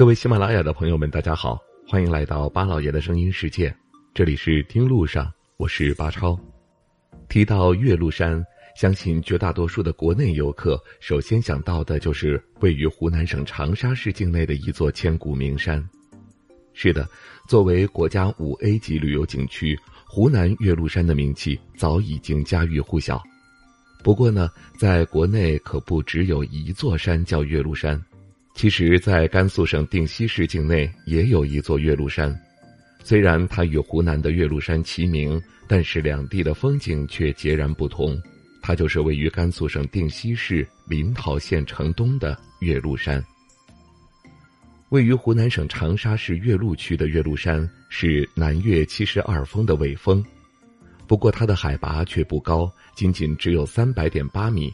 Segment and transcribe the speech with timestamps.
[0.00, 3.70] 各位喜马拉雅的朋友们，大家好，欢迎来到巴老爷的声音世界，
[4.14, 6.40] 这里是听路上，我是巴超。
[7.28, 8.42] 提到岳麓山，
[8.74, 15.86] 相信绝大多数的国内游客首先想到的就是位于湖南省长沙市境内的一座千古名山。
[16.72, 17.06] 是的，
[17.46, 23.22] 作为国家五 A 级旅游景区，湖南岳麓山的名气早已经家喻户晓。
[24.02, 24.48] 不过呢，
[24.78, 28.02] 在国内可不只有一座山叫岳麓山。
[28.60, 32.38] 其实，在甘肃省定西市境内也有一座岳麓山，
[33.02, 38.20] 虽然它与湖南的岳麓山齐名，但是两地的风景却截然不同。
[38.60, 43.24] 它就是位于甘肃省定西市临洮县城东的岳麓山。
[44.90, 50.22] 位于湖南省长沙市岳麓区的岳麓山是南岳七十二峰的尾峰，
[51.06, 54.70] 不过它的海拔却不高，仅仅只有三百点八米。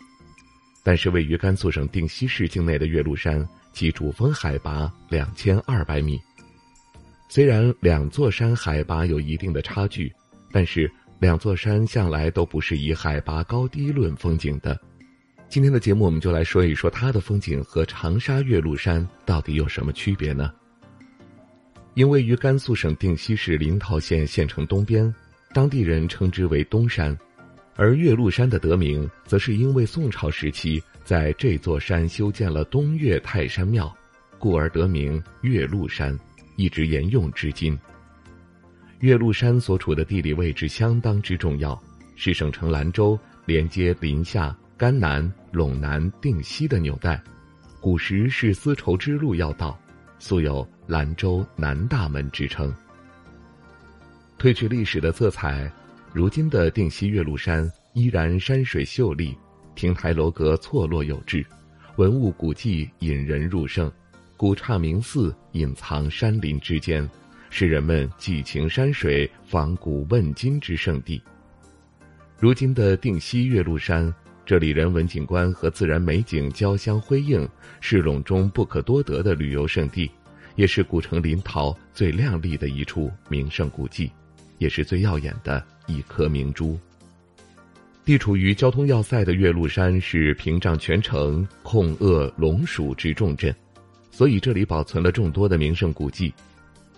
[0.82, 3.48] 但是，位于甘肃省定西市境内的岳麓山。
[3.76, 6.18] 其主峰海拔两千二百米，
[7.28, 10.10] 虽然两座山海拔有一定的差距，
[10.50, 14.80] 但是两座山向来都不是以海拔高低论风景的。
[15.50, 20.50] 今天的节目，我们就来说一说它的风景和长沙岳麓山到底有什么区别呢？
[21.92, 25.14] 因位于甘肃省定西市临洮县县城东边，
[25.52, 27.14] 当地人称之为东山，
[27.76, 30.82] 而岳麓山的得名，则是因为宋朝时期。
[31.04, 33.94] 在这座山修建了东岳泰山庙，
[34.40, 36.18] 故而得名岳麓山，
[36.56, 37.78] 一直沿用至今。
[38.98, 41.80] 岳麓山所处的地理位置相当之重要，
[42.16, 47.22] 是省城兰州连接临夏、甘南、陇南、定西的纽带，
[47.80, 49.78] 古时是丝绸之路要道，
[50.18, 52.74] 素有“兰州南大门”之称。
[54.40, 55.70] 褪去历史的色彩，
[56.16, 59.36] 如今的定西岳麓山依然山水秀丽。
[59.74, 61.44] 亭台楼阁错落有致，
[61.96, 63.92] 文物古迹引人入胜，
[64.34, 67.06] 古刹名寺隐藏山林之间，
[67.50, 71.22] 是人们寄情山水、访古问今之圣地。
[72.40, 74.10] 如今的定西岳麓山，
[74.46, 77.46] 这里人文景观和自然美景交相辉映，
[77.82, 80.10] 是陇中不可多得的旅游胜地，
[80.54, 84.10] 也是古城临洮最亮丽的一处名胜古迹，
[84.56, 86.78] 也是最耀眼的一颗明珠。
[88.04, 93.52] 地处于交通要塞的岳麓山是屏障全城、控扼龙鼠之重镇，
[94.12, 96.32] 所以这里保存了众多的名胜古迹。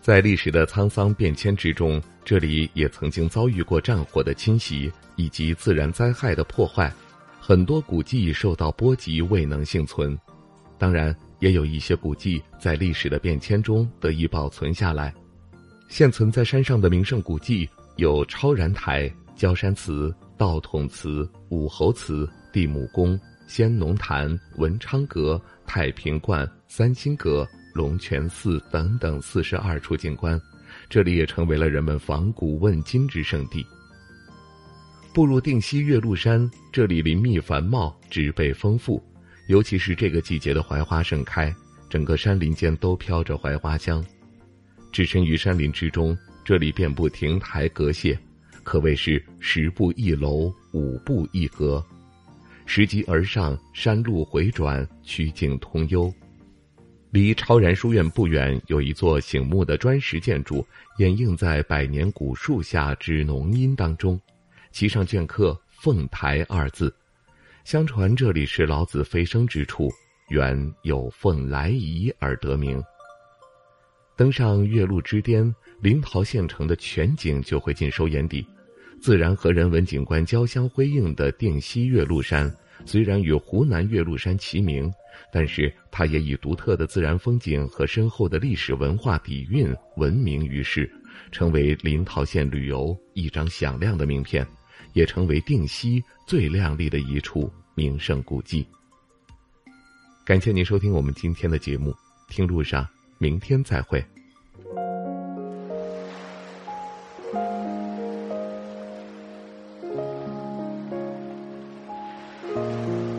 [0.02, 6.92] 在历史的沧桑变迁之中，这里也曾经遭遇过战火的侵袭以及自然灾害的破坏，
[7.40, 10.18] 很多古迹受到波及未能幸存。
[10.78, 15.12] 当然，也有一些古迹在历史的变迁中得以保存下来。
[15.88, 20.14] 现存在山上的名胜古迹有超然台、焦山祠。
[20.36, 27.44] 道统祠、武侯祠、地母宫、先农坛、文昌阁、太平观、三星阁、
[27.74, 30.40] 龙泉寺等等四十二处景观，
[30.88, 33.66] 这里也成为了人们访古问今之圣地。
[35.12, 39.02] 步入定西岳麓山，这里林密繁茂，植被丰富，
[39.48, 41.52] 尤其是这个季节的槐花盛开，
[41.88, 44.04] 整个山林间都飘着槐花香。
[44.92, 46.16] 置身于山林之中，
[46.48, 48.18] 这里遍布亭台阁榭。
[48.64, 51.84] 可谓是十步一楼，五步一阁，
[52.64, 56.10] 拾级而上，山路回转，曲径通幽。
[57.10, 60.66] 离超然书院不远，有一座醒目的砖石建筑，
[60.96, 64.18] 掩映在百年古树下之浓荫当中，
[64.72, 66.90] 其上镌刻“凤台”二字。
[67.62, 69.90] 相传这里是老子飞升之处，
[70.30, 72.82] 原有凤来仪而得名。
[74.16, 78.46] 登上岳麓之巅，临洮县城的全景就会尽收眼底。
[79.00, 82.52] 自然和人文景观交相辉映的定西岳麓山，
[82.84, 84.92] 虽然与湖南岳麓山齐名，
[85.32, 90.90] 但是它也以独特的自然风景和深厚的历史文化底蕴闻名于世，
[91.30, 94.44] 成为临洮县旅游一张响亮的名片，
[94.94, 98.66] 也成为定西最亮丽的一处名胜古迹。
[100.24, 101.94] 感谢您收听我们今天的节目，
[102.28, 102.84] 听路上，
[103.18, 104.04] 明天再会。